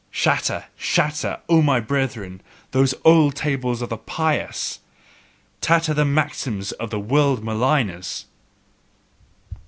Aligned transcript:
Shatter, 0.09 0.65
shatter, 0.77 1.41
O 1.47 1.61
my 1.61 1.79
brethren, 1.79 2.41
those 2.71 2.95
old 3.05 3.35
tables 3.35 3.83
of 3.83 3.89
the 3.89 3.97
pious! 3.99 4.79
Tatter 5.61 5.93
the 5.93 6.05
maxims 6.05 6.71
of 6.71 6.89
the 6.89 6.99
world 6.99 7.43
maligners! 7.43 8.25